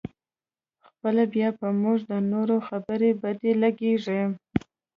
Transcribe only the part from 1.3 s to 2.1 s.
بیا په موږ